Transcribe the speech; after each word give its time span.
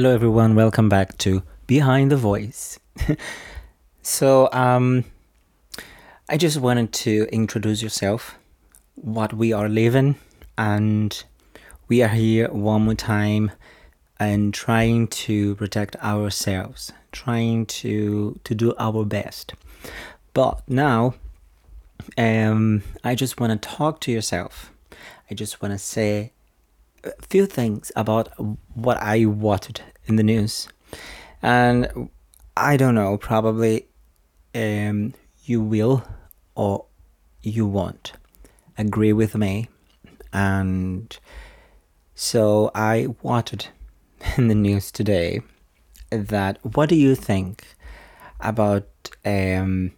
Hello, 0.00 0.14
everyone. 0.14 0.54
Welcome 0.54 0.88
back 0.88 1.18
to 1.18 1.42
Behind 1.66 2.10
the 2.10 2.16
Voice. 2.16 2.78
so, 4.02 4.48
um, 4.50 5.04
I 6.26 6.38
just 6.38 6.56
wanted 6.56 6.94
to 7.04 7.28
introduce 7.30 7.82
yourself, 7.82 8.38
what 8.94 9.34
we 9.34 9.52
are 9.52 9.68
living, 9.68 10.14
and 10.56 11.22
we 11.88 12.02
are 12.02 12.08
here 12.08 12.48
one 12.48 12.86
more 12.86 12.94
time 12.94 13.50
and 14.18 14.54
trying 14.54 15.06
to 15.28 15.54
protect 15.56 15.96
ourselves, 15.96 16.94
trying 17.12 17.66
to 17.66 18.40
to 18.44 18.54
do 18.54 18.72
our 18.78 19.04
best. 19.04 19.52
But 20.32 20.66
now, 20.66 21.12
um, 22.16 22.84
I 23.04 23.14
just 23.14 23.38
want 23.38 23.60
to 23.60 23.68
talk 23.68 24.00
to 24.00 24.10
yourself. 24.10 24.72
I 25.30 25.34
just 25.34 25.60
want 25.60 25.72
to 25.74 25.78
say 25.78 26.32
a 27.04 27.12
few 27.28 27.46
things 27.46 27.92
about 27.96 28.28
what 28.74 28.96
I 28.98 29.24
watched 29.24 29.82
in 30.06 30.16
the 30.16 30.22
news, 30.22 30.68
and 31.42 32.10
I 32.56 32.76
don't 32.76 32.94
know. 32.94 33.16
Probably, 33.16 33.86
um, 34.54 35.14
you 35.44 35.60
will 35.60 36.04
or 36.54 36.86
you 37.42 37.66
won't 37.66 38.12
agree 38.76 39.12
with 39.12 39.34
me, 39.36 39.68
and 40.32 41.16
so 42.14 42.70
I 42.74 43.08
watched 43.22 43.70
in 44.36 44.48
the 44.48 44.54
news 44.54 44.90
today 44.90 45.40
that 46.10 46.58
what 46.74 46.88
do 46.88 46.96
you 46.96 47.14
think 47.14 47.64
about 48.40 48.86
um, 49.24 49.92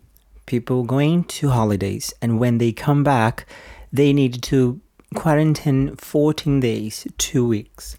people 0.46 0.82
going 0.84 1.24
to 1.24 1.48
holidays 1.48 2.12
and 2.20 2.38
when 2.38 2.58
they 2.58 2.72
come 2.72 3.02
back 3.02 3.46
they 3.92 4.12
need 4.12 4.42
to 4.42 4.80
quarantine 5.14 5.96
14 5.96 6.60
days 6.60 7.06
two 7.18 7.46
weeks. 7.46 7.96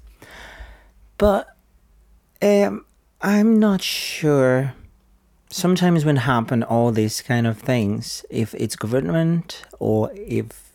But 1.18 1.56
um, 2.42 2.86
i'm 3.22 3.60
not 3.60 3.82
sure. 3.82 4.74
Sometimes 5.50 6.04
when 6.04 6.16
happen 6.16 6.64
all 6.64 6.92
these 6.92 7.22
kind 7.22 7.46
of 7.46 7.60
things 7.60 8.26
if 8.30 8.54
it's 8.56 8.76
government 8.76 9.64
or 9.80 10.12
if 10.14 10.72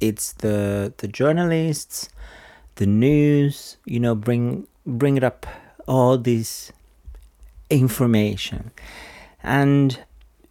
it's 0.00 0.32
the 0.34 0.92
the 0.98 1.08
journalists 1.08 2.08
the 2.76 2.86
news 2.86 3.78
you 3.84 3.98
know 3.98 4.14
bring 4.14 4.66
bring 4.86 5.16
it 5.16 5.24
up 5.24 5.46
all 5.88 6.16
this 6.18 6.72
information. 7.68 8.70
And 9.42 9.98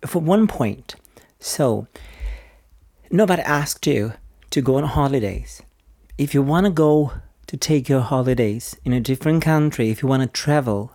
for 0.05 0.19
one 0.19 0.47
point 0.47 0.95
so 1.39 1.87
nobody 3.11 3.41
asked 3.43 3.87
you 3.87 4.13
to 4.55 4.61
go 4.61 4.77
on 4.77 4.85
holidays. 4.85 5.61
If 6.17 6.33
you 6.33 6.41
want 6.41 6.65
to 6.65 6.71
go 6.71 7.11
to 7.47 7.57
take 7.57 7.89
your 7.89 7.99
holidays 7.99 8.77
in 8.85 8.93
a 8.93 9.01
different 9.01 9.43
country 9.43 9.89
if 9.89 10.01
you 10.01 10.07
want 10.07 10.23
to 10.23 10.29
travel 10.29 10.93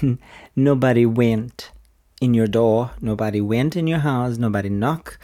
nobody 0.56 1.04
went 1.04 1.72
in 2.20 2.34
your 2.34 2.46
door 2.46 2.92
nobody 3.00 3.40
went 3.40 3.74
in 3.74 3.88
your 3.88 3.98
house 3.98 4.38
nobody 4.38 4.68
knock, 4.68 5.18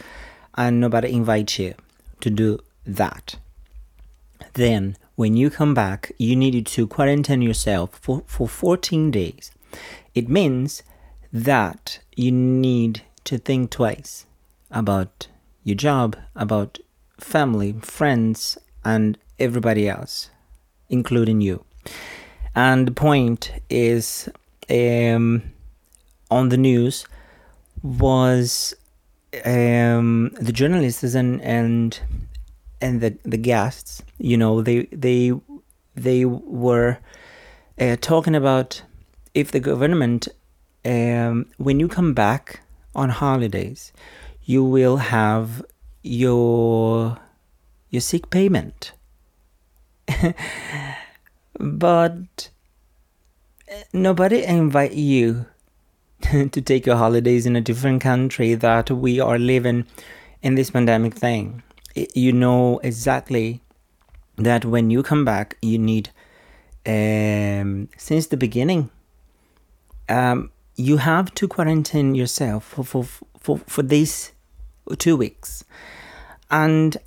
and 0.55 0.81
nobody 0.81 1.13
invite 1.13 1.57
you 1.57 1.75
to 2.19 2.29
do 2.29 2.59
that. 2.85 3.37
Then 4.55 4.97
when 5.15 5.37
you 5.37 5.49
come 5.49 5.73
back 5.73 6.11
you 6.17 6.35
needed 6.35 6.65
to 6.65 6.87
quarantine 6.87 7.41
yourself 7.41 7.97
for, 8.01 8.21
for 8.27 8.49
14 8.49 9.11
days. 9.11 9.49
It 10.13 10.27
means 10.27 10.83
that 11.31 11.99
you 12.17 12.33
need 12.33 13.03
to 13.23 13.37
think 13.37 13.69
twice 13.69 14.25
about 14.69 15.29
your 15.63 15.77
job 15.77 16.17
about 16.35 16.79
family 17.19 17.73
friends 17.81 18.57
and 18.83 19.17
everybody 19.37 19.87
else 19.87 20.29
including 20.89 21.39
you. 21.41 21.63
And 22.55 22.87
the 22.87 22.91
point 22.91 23.51
is 23.69 24.27
um, 24.69 25.43
on 26.29 26.49
the 26.49 26.57
news 26.57 27.05
was 27.83 28.73
um, 29.45 30.31
the 30.41 30.51
journalists 30.51 31.13
and 31.13 31.41
and 31.41 31.99
and 32.81 33.01
the 33.01 33.15
the 33.23 33.37
guests 33.37 34.01
you 34.17 34.35
know 34.35 34.61
they 34.61 34.83
they 34.91 35.31
they 35.95 36.25
were 36.25 36.97
uh, 37.79 37.95
talking 38.01 38.35
about 38.35 38.81
if 39.33 39.51
the 39.51 39.59
government 39.59 40.27
um, 40.85 41.45
when 41.57 41.79
you 41.79 41.87
come 41.87 42.13
back 42.13 42.61
on 42.95 43.09
holidays 43.09 43.93
you 44.43 44.63
will 44.63 44.97
have 44.97 45.63
your 46.09 47.17
your 47.89 48.01
sick 48.01 48.29
payment. 48.29 48.93
But 51.59 52.49
nobody 53.91 54.43
invite 54.43 54.93
you 54.93 55.45
to 56.21 56.61
take 56.61 56.85
your 56.85 56.95
holidays 56.95 57.45
in 57.45 57.55
a 57.55 57.61
different 57.61 58.01
country 58.01 58.53
that 58.53 58.89
we 58.89 59.19
are 59.19 59.37
living 59.37 59.85
in 60.41 60.55
this 60.55 60.71
pandemic 60.71 61.15
thing. 61.15 61.61
You 62.13 62.31
know 62.31 62.79
exactly 62.79 63.61
that 64.37 64.63
when 64.63 64.89
you 64.89 65.03
come 65.03 65.25
back 65.25 65.57
you 65.61 65.77
need 65.77 66.09
um, 66.85 67.89
since 67.97 68.27
the 68.27 68.37
beginning 68.37 68.89
um, 70.07 70.49
you 70.75 70.97
have 70.97 71.33
to 71.35 71.47
quarantine 71.47 72.15
yourself 72.15 72.63
for, 72.63 72.85
for, 72.85 73.03
for, 73.37 73.57
for 73.59 73.83
these 73.83 74.31
two 74.97 75.17
weeks 75.17 75.65
and 76.49 76.97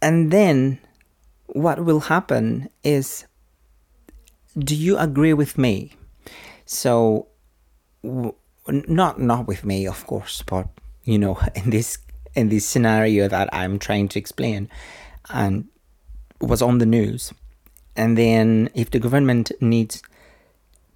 and 0.00 0.30
then 0.30 0.78
what 1.46 1.84
will 1.84 2.00
happen 2.00 2.68
is 2.82 3.26
do 4.58 4.74
you 4.74 4.98
agree 4.98 5.32
with 5.32 5.56
me? 5.56 5.92
So 6.66 7.28
w- 8.02 8.34
not 8.68 9.20
not 9.20 9.46
with 9.46 9.64
me 9.64 9.86
of 9.86 10.06
course 10.06 10.42
but 10.46 10.68
you 11.04 11.18
know 11.18 11.38
in 11.54 11.70
this 11.70 11.98
in 12.34 12.48
this 12.48 12.64
scenario 12.64 13.26
that 13.26 13.48
i'm 13.52 13.76
trying 13.76 14.08
to 14.08 14.18
explain 14.20 14.70
and 15.30 15.66
was 16.42 16.60
on 16.60 16.78
the 16.78 16.86
news. 16.86 17.32
And 17.96 18.18
then 18.18 18.68
if 18.74 18.90
the 18.90 18.98
government 18.98 19.52
needs 19.60 20.02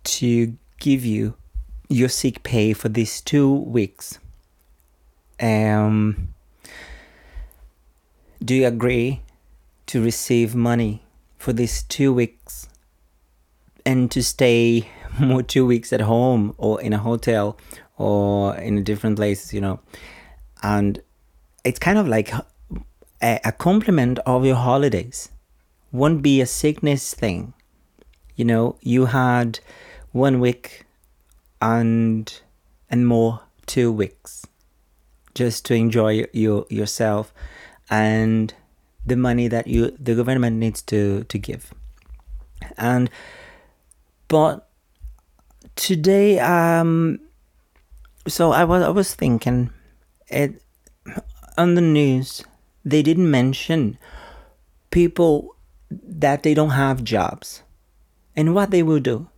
to 0.04 0.56
give 0.78 1.04
you 1.04 1.34
your 1.88 2.08
sick 2.08 2.42
pay 2.42 2.72
for 2.72 2.88
these 2.88 3.20
two 3.20 3.52
weeks 3.52 4.18
um 5.38 6.34
do 8.44 8.54
you 8.54 8.66
agree 8.66 9.22
to 9.86 10.02
receive 10.02 10.54
money 10.54 11.02
for 11.38 11.52
these 11.52 11.82
two 11.84 12.12
weeks 12.12 12.68
and 13.84 14.10
to 14.10 14.22
stay 14.22 14.88
more 15.20 15.42
two 15.42 15.64
weeks 15.66 15.92
at 15.92 16.00
home 16.00 16.54
or 16.58 16.80
in 16.80 16.92
a 16.92 16.98
hotel 16.98 17.56
or 17.96 18.56
in 18.56 18.76
a 18.78 18.82
different 18.82 19.16
place 19.16 19.52
you 19.52 19.60
know? 19.60 19.80
And 20.62 21.00
it's 21.64 21.78
kind 21.78 21.98
of 21.98 22.08
like 22.08 22.32
a, 23.22 23.40
a 23.44 23.52
complement 23.52 24.18
of 24.26 24.44
your 24.44 24.56
holidays. 24.56 25.30
Won't 25.92 26.22
be 26.22 26.40
a 26.40 26.46
sickness 26.46 27.14
thing. 27.14 27.54
You 28.34 28.44
know 28.44 28.76
you 28.82 29.06
had 29.06 29.60
one 30.12 30.40
week 30.40 30.84
and 31.60 32.40
and 32.90 33.06
more 33.06 33.40
two 33.66 33.90
weeks 33.90 34.46
just 35.34 35.64
to 35.66 35.74
enjoy 35.74 36.26
your 36.32 36.66
yourself 36.68 37.32
and 37.90 38.54
the 39.04 39.16
money 39.16 39.48
that 39.48 39.66
you 39.66 39.96
the 39.98 40.14
government 40.14 40.56
needs 40.56 40.82
to 40.82 41.24
to 41.24 41.38
give. 41.38 41.72
And 42.76 43.10
but 44.28 44.68
today 45.76 46.38
um 46.40 47.20
so 48.26 48.50
i 48.50 48.64
was 48.64 48.82
i 48.82 48.88
was 48.88 49.14
thinking 49.14 49.70
it 50.28 50.62
on 51.58 51.74
the 51.74 51.80
news 51.80 52.42
they 52.84 53.02
didn't 53.02 53.30
mention 53.30 53.98
people 54.90 55.54
that 55.90 56.42
they 56.42 56.54
don't 56.54 56.70
have 56.70 57.04
jobs 57.04 57.62
and 58.34 58.54
what 58.54 58.70
they 58.70 58.82
will 58.82 58.98
do 58.98 59.28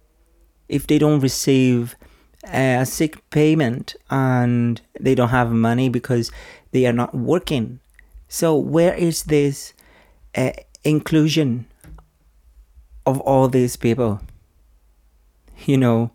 if 0.69 0.87
they 0.87 0.99
don't 0.99 1.21
receive 1.21 1.97
a 2.45 2.87
sick 2.87 3.29
payment 3.31 3.97
and 4.11 4.81
they 5.01 5.15
don't 5.15 5.31
have 5.31 5.51
money 5.51 5.89
because 5.89 6.31
they 6.71 6.87
are 6.87 6.93
not 6.93 7.15
working 7.15 7.81
so 8.29 8.57
where 8.57 8.95
is 8.95 9.25
this 9.25 9.75
uh, 10.35 10.53
inclusion 10.85 11.67
of 13.07 13.21
all 13.21 13.49
these 13.49 13.77
people? 13.77 14.21
You 15.65 15.77
know 15.79 16.13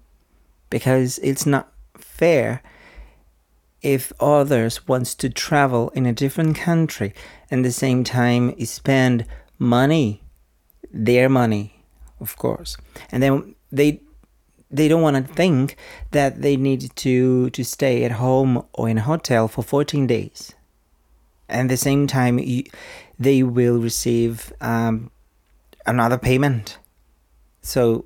because 0.73 1.19
it's 1.19 1.45
not 1.45 1.71
fair 1.95 2.63
if 3.83 4.11
others 4.19 4.87
wants 4.87 5.13
to 5.13 5.29
travel 5.29 5.91
in 5.91 6.07
a 6.07 6.13
different 6.13 6.55
country 6.55 7.13
and 7.51 7.63
the 7.63 7.71
same 7.71 8.03
time 8.03 8.51
spend 8.65 9.23
money 9.59 10.23
their 10.91 11.29
money 11.29 11.83
of 12.19 12.37
course. 12.37 12.75
And 13.11 13.21
then 13.21 13.55
they 13.71 14.01
they 14.71 14.87
don't 14.87 15.03
want 15.03 15.17
to 15.17 15.33
think 15.33 15.75
that 16.09 16.41
they 16.41 16.55
need 16.57 16.95
to 16.95 17.51
to 17.51 17.63
stay 17.63 18.03
at 18.03 18.13
home 18.13 18.65
or 18.73 18.89
in 18.89 18.97
a 18.97 19.01
hotel 19.01 19.47
for 19.47 19.61
14 19.61 20.07
days 20.07 20.55
and 21.49 21.61
at 21.61 21.73
the 21.73 21.77
same 21.77 22.07
time 22.07 22.39
you, 22.39 22.63
they 23.19 23.43
will 23.43 23.79
receive 23.79 24.51
um, 24.61 25.11
another 25.85 26.17
payment 26.17 26.77
so 27.63 28.05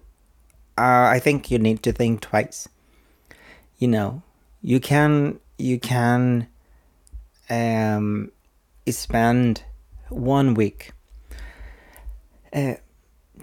uh, 0.77 1.09
I 1.11 1.19
think 1.19 1.49
you 1.49 1.57
need 1.57 1.81
to 1.83 1.91
think 1.91 2.21
twice. 2.21 2.69
You 3.79 3.87
know, 3.87 4.21
you 4.61 4.79
can 4.79 5.39
you 5.57 5.79
can 5.79 6.47
um, 7.49 8.31
spend 8.87 9.63
one 10.09 10.53
week. 10.53 10.91
Uh, 12.53 12.75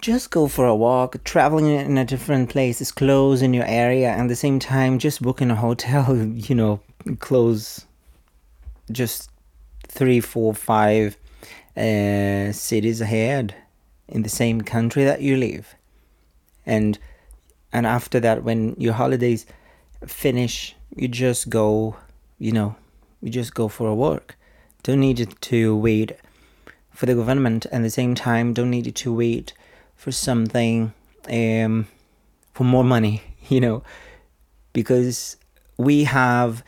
just 0.00 0.30
go 0.30 0.48
for 0.48 0.66
a 0.66 0.74
walk, 0.74 1.22
traveling 1.24 1.66
in 1.66 1.98
a 1.98 2.04
different 2.04 2.50
place 2.50 2.80
is 2.80 2.92
close 2.92 3.42
in 3.42 3.54
your 3.54 3.66
area, 3.66 4.10
and 4.10 4.22
at 4.22 4.28
the 4.28 4.36
same 4.36 4.58
time, 4.58 4.98
just 4.98 5.22
booking 5.22 5.50
a 5.50 5.54
hotel, 5.54 6.16
you 6.34 6.54
know, 6.54 6.80
close 7.18 7.84
just 8.92 9.30
three, 9.94 10.20
four, 10.20 10.52
five 10.54 11.16
uh, 11.76 12.50
cities 12.52 13.00
ahead 13.00 13.54
in 14.08 14.22
the 14.22 14.28
same 14.28 14.60
country 14.60 15.04
that 15.04 15.22
you 15.22 15.36
live, 15.36 15.74
and 16.66 16.98
and 17.72 17.86
after 17.86 18.20
that, 18.20 18.42
when 18.44 18.74
your 18.78 18.94
holidays 18.94 19.46
finish, 20.06 20.74
you 20.94 21.08
just 21.08 21.48
go, 21.48 21.96
you 22.38 22.52
know, 22.52 22.76
you 23.22 23.30
just 23.30 23.54
go 23.54 23.68
for 23.68 23.88
a 23.88 23.94
walk. 23.94 24.36
Don't 24.82 25.00
need 25.00 25.34
to 25.40 25.76
wait 25.76 26.12
for 26.90 27.06
the 27.06 27.14
government, 27.14 27.64
and 27.66 27.84
at 27.84 27.86
the 27.86 27.90
same 27.90 28.14
time, 28.14 28.52
don't 28.52 28.70
need 28.70 28.94
to 28.94 29.14
wait 29.14 29.52
for 29.96 30.12
something 30.12 30.92
um, 31.30 31.86
for 32.52 32.64
more 32.64 32.84
money, 32.84 33.22
you 33.48 33.60
know, 33.60 33.82
because 34.72 35.36
we 35.76 36.04
have 36.04 36.64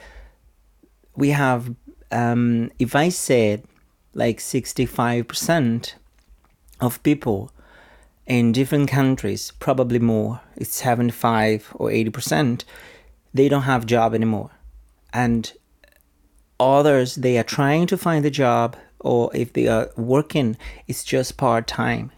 we 1.17 1.31
have 1.31 1.75
um, 2.11 2.71
if 2.79 2.95
I 2.95 3.09
said 3.09 3.65
like 4.15 4.41
sixty 4.41 4.87
five 4.87 5.29
percent 5.29 5.97
of 6.81 7.03
people 7.03 7.51
in 8.27 8.53
different 8.53 8.89
countries, 8.89 9.53
probably 9.59 9.99
more, 9.99 10.41
it's 10.57 10.75
seventy 10.75 11.13
five 11.13 11.69
or 11.75 11.91
eighty 11.91 12.11
percent, 12.11 12.65
they 13.33 13.49
don't 13.49 13.63
have 13.63 13.87
job 13.87 14.15
anymore, 14.15 14.51
and 15.13 15.53
others 16.59 17.17
they 17.17 17.37
are 17.39 17.45
trying 17.45 17.87
to 17.87 17.99
find 17.99 18.25
a 18.25 18.31
job 18.31 18.77
or 19.01 19.31
if 19.35 19.53
they 19.53 19.69
are 19.69 19.91
working 19.95 20.57
it's 20.87 21.05
just 21.05 21.37
part 21.37 21.67
time 21.67 22.11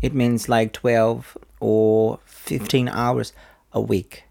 it 0.00 0.14
means 0.14 0.48
like 0.48 0.72
12 0.72 1.36
or 1.60 2.20
15 2.24 2.88
hours 2.88 3.32
a 3.72 3.80
week. 3.80 4.24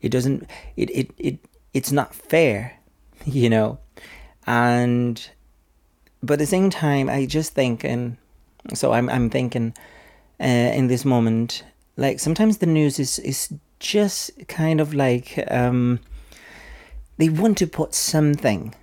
It 0.00 0.10
doesn't 0.10 0.48
it 0.76 0.90
it, 0.90 1.10
it 1.18 1.38
it's 1.74 1.90
not 1.90 2.14
fair 2.14 2.78
you 3.24 3.50
know 3.50 3.78
and 4.48 5.30
but 6.22 6.34
at 6.34 6.38
the 6.40 6.46
same 6.46 6.70
time 6.70 7.08
i 7.08 7.24
just 7.24 7.52
think 7.52 7.84
and 7.84 8.16
so 8.74 8.92
i'm 8.92 9.08
i'm 9.10 9.30
thinking 9.30 9.74
uh, 10.40 10.44
in 10.44 10.88
this 10.88 11.04
moment 11.04 11.64
like 11.96 12.18
sometimes 12.18 12.58
the 12.58 12.66
news 12.66 12.98
is 12.98 13.18
is 13.20 13.52
just 13.78 14.30
kind 14.48 14.80
of 14.80 14.92
like 14.94 15.38
um 15.50 16.00
they 17.18 17.28
want 17.28 17.56
to 17.58 17.66
put 17.66 17.94
something 17.94 18.74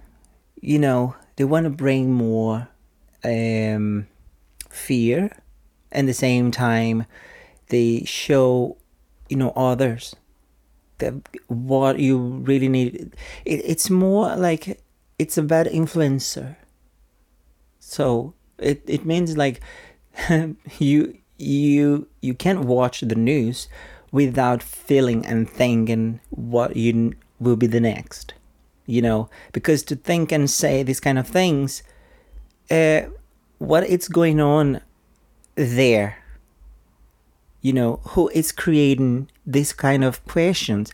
you 0.62 0.79
know 0.79 1.15
they 1.35 1.44
want 1.44 1.65
to 1.65 1.69
bring 1.69 2.13
more 2.13 2.67
um 3.23 4.07
fear. 4.75 5.31
And 5.91 6.09
the 6.09 6.13
same 6.13 6.51
time 6.51 7.06
they 7.69 8.03
show 8.06 8.77
you 9.29 9.38
know 9.38 9.51
others 9.56 10.15
that 11.00 11.13
what 11.47 12.00
you 12.00 12.17
really 12.17 12.67
need. 12.67 13.13
It, 13.45 13.62
it's 13.63 13.89
more 13.89 14.35
like 14.35 14.79
it's 15.17 15.38
a 15.38 15.44
bad 15.44 15.67
influencer. 15.67 16.56
So 17.79 18.33
it, 18.57 18.83
it 18.88 19.06
means 19.06 19.38
like 19.38 19.62
you 20.79 21.17
you 21.38 22.07
you 22.21 22.33
can't 22.33 22.65
watch 22.65 23.01
the 23.01 23.15
news 23.15 23.67
without 24.12 24.63
feeling 24.63 25.25
and 25.25 25.50
thinking 25.50 26.21
what 26.29 26.75
you 26.77 27.13
will 27.39 27.57
be 27.57 27.67
the 27.67 27.81
next 27.81 28.33
you 28.85 29.01
know? 29.01 29.29
Because 29.51 29.83
to 29.83 29.95
think 29.95 30.31
and 30.31 30.50
say 30.50 30.83
these 30.83 31.00
kind 31.00 31.17
of 31.17 31.27
things 31.27 31.83
uh, 32.69 33.01
what 33.57 33.83
it's 33.83 34.07
going 34.07 34.39
on 34.39 34.81
there? 35.56 36.17
You 37.62 37.73
know 37.73 38.00
who 38.09 38.29
is 38.29 38.51
creating 38.51 39.29
this 39.45 39.73
kind 39.73 40.03
of 40.03 40.23
questions? 40.25 40.91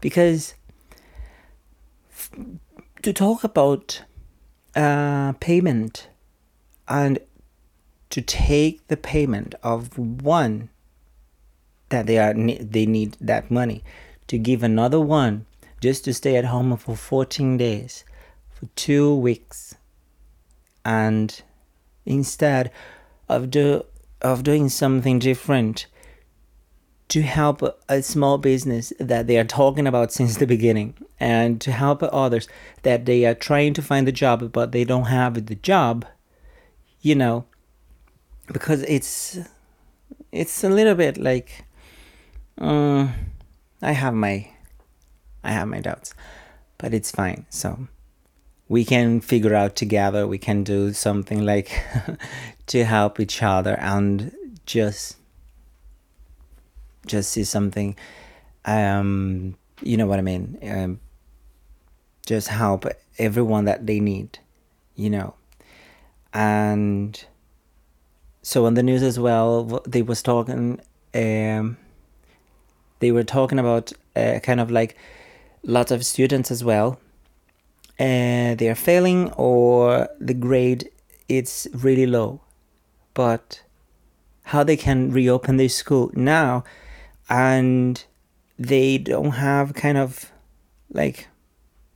Because 0.00 0.54
to 3.04 3.12
talk 3.12 3.44
about 3.44 4.02
uh, 4.74 5.32
payment 5.34 6.08
and 6.88 7.18
to 8.08 8.22
take 8.22 8.86
the 8.88 8.96
payment 8.96 9.54
of 9.62 9.98
one 9.98 10.70
that 11.90 12.06
they 12.06 12.18
are 12.18 12.32
they 12.32 12.86
need 12.86 13.16
that 13.20 13.50
money 13.50 13.84
to 14.26 14.38
give 14.38 14.62
another 14.62 15.00
one 15.00 15.44
just 15.82 16.04
to 16.06 16.14
stay 16.14 16.36
at 16.36 16.46
home 16.46 16.74
for 16.78 16.96
14 16.96 17.58
days 17.58 18.04
for 18.48 18.66
2 18.74 19.14
weeks. 19.16 19.74
And 20.82 21.42
instead 22.06 22.70
of 23.28 23.50
do 23.50 23.84
of 24.22 24.42
doing 24.42 24.70
something 24.70 25.18
different 25.18 25.86
to 27.08 27.22
help 27.22 27.62
a 27.88 28.02
small 28.02 28.38
business 28.38 28.92
that 28.98 29.26
they 29.26 29.38
are 29.38 29.44
talking 29.44 29.86
about 29.86 30.12
since 30.12 30.36
the 30.36 30.46
beginning 30.46 30.94
and 31.20 31.60
to 31.60 31.70
help 31.70 32.02
others 32.02 32.48
that 32.82 33.04
they 33.04 33.24
are 33.24 33.34
trying 33.34 33.74
to 33.74 33.82
find 33.82 34.08
a 34.08 34.12
job 34.12 34.52
but 34.52 34.72
they 34.72 34.84
don't 34.84 35.04
have 35.04 35.46
the 35.46 35.54
job 35.56 36.06
you 37.00 37.14
know 37.14 37.44
because 38.52 38.82
it's 38.82 39.38
it's 40.32 40.64
a 40.64 40.68
little 40.68 40.94
bit 40.94 41.18
like 41.18 41.64
uh, 42.60 43.06
i 43.82 43.92
have 43.92 44.14
my 44.14 44.48
i 45.42 45.50
have 45.50 45.68
my 45.68 45.80
doubts 45.80 46.14
but 46.78 46.92
it's 46.92 47.10
fine. 47.10 47.46
So 47.48 47.88
we 48.68 48.84
can 48.84 49.20
figure 49.20 49.54
out 49.54 49.74
together. 49.76 50.26
We 50.26 50.36
can 50.36 50.64
do 50.64 50.92
something 50.92 51.44
like 51.44 51.82
to 52.66 52.84
help 52.84 53.18
each 53.18 53.42
other 53.42 53.78
and 53.80 54.32
just 54.66 55.16
just 57.06 57.30
see 57.30 57.44
something 57.44 57.96
um 58.64 59.56
you 59.82 59.96
know 59.96 60.06
what 60.06 60.18
i 60.18 60.22
mean? 60.22 60.58
Um, 60.62 61.00
just 62.26 62.48
help 62.48 62.86
everyone 63.18 63.64
that 63.66 63.86
they 63.86 64.00
need 64.00 64.38
you 64.96 65.10
know? 65.10 65.34
And 66.32 67.22
so 68.42 68.66
on 68.66 68.74
the 68.74 68.82
news 68.82 69.02
as 69.02 69.18
well 69.18 69.82
they 69.86 70.02
was 70.02 70.22
talking 70.22 70.80
um 71.14 71.76
they 73.00 73.10
were 73.12 73.24
talking 73.24 73.58
about 73.58 73.92
uh, 74.16 74.38
kind 74.42 74.60
of 74.60 74.70
like 74.70 74.96
lots 75.62 75.90
of 75.90 76.04
students 76.06 76.50
as 76.50 76.62
well. 76.62 77.00
Uh, 77.98 78.54
they 78.54 78.68
are 78.68 78.74
failing 78.74 79.30
or 79.32 80.08
the 80.18 80.34
grade 80.34 80.90
it's 81.28 81.66
really 81.72 82.06
low 82.06 82.40
but 83.14 83.62
how 84.44 84.62
they 84.64 84.76
can 84.76 85.10
reopen 85.10 85.56
their 85.56 85.68
school. 85.68 86.10
Now 86.14 86.64
and 87.28 88.04
they 88.58 88.98
don't 88.98 89.32
have 89.32 89.74
kind 89.74 89.98
of 89.98 90.30
like 90.92 91.28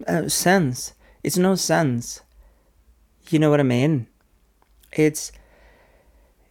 uh, 0.07 0.29
sense. 0.29 0.95
It's 1.23 1.37
no 1.37 1.55
sense. 1.55 2.21
You 3.31 3.39
know 3.39 3.51
what 3.51 3.61
i 3.61 3.65
mean? 3.65 4.07
It's 4.93 5.33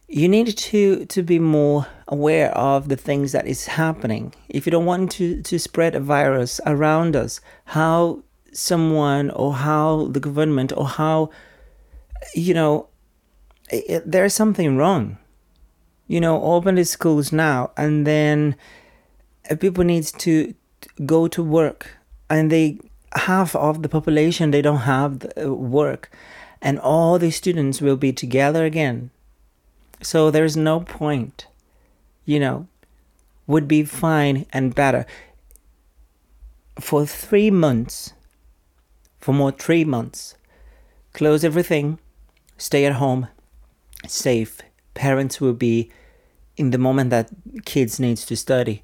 you 0.06 0.28
need 0.28 0.56
to 0.56 1.04
to 1.06 1.22
be 1.22 1.38
more 1.38 1.86
aware 2.06 2.50
of 2.56 2.88
the 2.88 2.96
things 2.96 3.32
that 3.32 3.46
is 3.46 3.66
happening. 3.66 4.34
If 4.48 4.64
you 4.66 4.70
don't 4.70 4.86
want 4.86 5.10
to 5.12 5.42
to 5.42 5.58
spread 5.58 5.94
a 5.94 6.00
virus 6.00 6.60
around 6.64 7.16
us 7.16 7.40
how 7.66 8.22
someone 8.52 9.30
or 9.30 9.54
how 9.54 10.06
the 10.06 10.20
government 10.20 10.72
or 10.76 10.86
how 10.86 11.30
you 12.34 12.54
know 12.54 12.88
it, 13.70 14.10
there's 14.10 14.34
something 14.34 14.76
wrong 14.76 15.18
you 16.08 16.20
know 16.20 16.42
open 16.42 16.74
the 16.74 16.84
schools 16.84 17.32
now 17.32 17.70
and 17.76 18.06
then 18.06 18.56
uh, 19.50 19.54
people 19.54 19.84
needs 19.84 20.10
to 20.10 20.54
go 21.06 21.28
to 21.28 21.42
work 21.42 21.98
and 22.28 22.50
they 22.50 22.78
half 23.14 23.54
of 23.54 23.82
the 23.82 23.88
population 23.88 24.50
they 24.50 24.62
don't 24.62 24.78
have 24.78 25.20
the 25.20 25.46
uh, 25.46 25.52
work 25.52 26.10
and 26.60 26.78
all 26.80 27.18
the 27.18 27.30
students 27.30 27.80
will 27.80 27.96
be 27.96 28.12
together 28.12 28.64
again. 28.64 29.10
So 30.02 30.30
there's 30.30 30.56
no 30.56 30.80
point 30.80 31.46
you 32.24 32.40
know 32.40 32.66
would 33.46 33.68
be 33.68 33.84
fine 33.84 34.46
and 34.52 34.74
better. 34.74 35.06
For 36.80 37.06
3 37.06 37.50
months 37.50 38.12
for 39.18 39.32
more 39.32 39.52
3 39.52 39.84
months 39.84 40.36
close 41.12 41.42
everything 41.44 41.98
stay 42.56 42.84
at 42.86 42.94
home 42.94 43.26
safe 44.06 44.62
parents 44.98 45.40
will 45.40 45.54
be 45.54 45.90
in 46.56 46.70
the 46.70 46.78
moment 46.78 47.10
that 47.10 47.30
kids 47.64 47.98
needs 48.00 48.26
to 48.26 48.36
study 48.36 48.82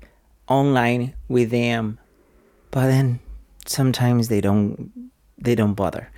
online 0.49 1.15
with 1.29 1.51
them 1.51 1.99
but 2.71 2.87
then 2.87 3.19
sometimes 3.67 4.29
they 4.29 4.41
don't 4.41 4.93
they 5.39 5.55
don't 5.55 5.75
bother 5.75 6.11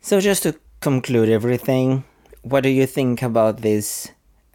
so 0.00 0.20
just 0.20 0.42
to 0.42 0.54
conclude 0.80 1.28
everything 1.28 2.04
what 2.42 2.62
do 2.62 2.68
you 2.68 2.86
think 2.86 3.22
about 3.22 3.62
this 3.62 4.10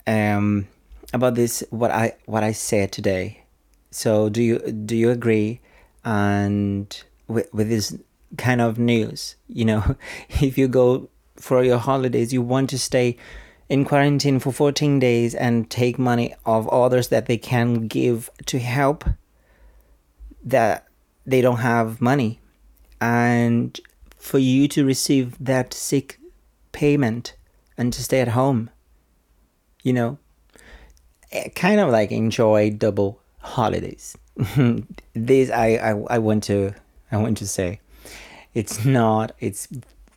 um, 0.07 0.67
about 1.13 1.35
this 1.35 1.63
what 1.69 1.91
I 1.91 2.15
what 2.25 2.43
I 2.43 2.51
said 2.51 2.91
today. 2.91 3.43
So 3.91 4.29
do 4.29 4.41
you 4.41 4.59
do 4.59 4.95
you 4.95 5.09
agree? 5.09 5.59
And 6.03 7.03
with 7.27 7.53
with 7.53 7.69
this 7.69 7.95
kind 8.37 8.61
of 8.61 8.79
news, 8.79 9.35
you 9.47 9.65
know, 9.65 9.95
if 10.29 10.57
you 10.57 10.67
go 10.67 11.09
for 11.35 11.63
your 11.63 11.77
holidays, 11.77 12.33
you 12.33 12.41
want 12.41 12.69
to 12.71 12.79
stay 12.79 13.17
in 13.69 13.85
quarantine 13.85 14.39
for 14.39 14.51
14 14.51 14.99
days 14.99 15.35
and 15.35 15.69
take 15.69 15.99
money 15.99 16.33
of 16.45 16.67
others 16.69 17.09
that 17.09 17.25
they 17.25 17.37
can 17.37 17.87
give 17.87 18.29
to 18.45 18.59
help 18.59 19.03
that 20.43 20.87
they 21.25 21.41
don't 21.41 21.57
have 21.57 21.99
money. 21.99 22.39
And 23.01 23.79
for 24.17 24.39
you 24.39 24.67
to 24.69 24.85
receive 24.85 25.37
that 25.39 25.73
sick 25.73 26.19
payment 26.71 27.35
and 27.77 27.93
to 27.93 28.03
stay 28.03 28.21
at 28.21 28.29
home 28.29 28.69
you 29.87 29.93
know 29.93 30.17
eh, 31.31 31.47
kind 31.55 31.79
of 31.79 31.89
like 31.89 32.11
enjoy 32.11 32.69
double 32.69 33.21
holidays. 33.39 34.17
This 35.13 35.49
I, 35.49 35.67
I 35.89 35.91
i 36.15 36.17
want 36.19 36.43
to 36.43 36.73
i 37.11 37.17
want 37.17 37.37
to 37.37 37.47
say 37.47 37.79
it's 38.53 38.85
not 38.85 39.31
it's 39.39 39.67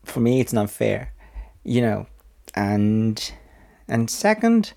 for 0.05 0.21
me 0.21 0.41
it's 0.41 0.53
not 0.53 0.69
fair 0.69 1.13
you 1.65 1.81
know 1.81 2.07
and 2.55 3.33
and 3.91 4.09
second 4.09 4.73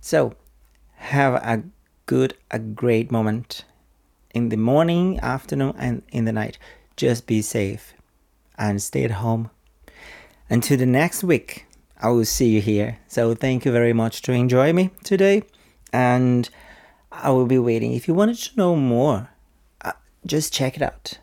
so 0.00 0.34
have 0.96 1.34
a 1.34 1.62
good 2.06 2.34
a 2.50 2.58
great 2.58 3.10
moment 3.10 3.64
in 4.34 4.48
the 4.48 4.56
morning 4.56 5.18
afternoon 5.20 5.74
and 5.78 6.02
in 6.10 6.24
the 6.24 6.32
night. 6.32 6.58
Just 6.96 7.26
be 7.26 7.42
safe 7.42 7.94
and 8.58 8.82
stay 8.82 9.04
at 9.04 9.12
home. 9.12 9.50
Until 10.48 10.76
the 10.76 10.86
next 10.86 11.24
week 11.24 11.66
i 12.00 12.08
will 12.08 12.24
see 12.24 12.48
you 12.48 12.60
here. 12.60 12.98
So 13.06 13.34
thank 13.34 13.64
you 13.64 13.72
very 13.72 13.92
much 13.92 14.22
to 14.22 14.32
enjoy 14.32 14.72
me 14.72 14.90
today. 15.04 15.44
And 15.92 16.48
i 17.10 17.30
will 17.30 17.46
be 17.46 17.58
waiting. 17.58 17.92
If 17.92 18.08
you 18.08 18.14
wanted 18.14 18.38
to 18.38 18.56
know 18.56 18.76
more 18.76 19.30
uh, 19.82 19.92
just 20.26 20.52
check 20.52 20.76
it 20.76 20.82
out. 20.82 21.18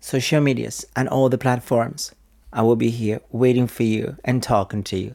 Social 0.00 0.40
medias 0.40 0.84
and 0.94 1.08
all 1.08 1.28
the 1.28 1.38
platforms. 1.38 2.14
I 2.52 2.62
will 2.62 2.76
be 2.76 2.90
here 2.90 3.20
waiting 3.30 3.66
for 3.66 3.82
you 3.82 4.16
and 4.24 4.42
talking 4.42 4.82
to 4.84 4.98
you. 4.98 5.14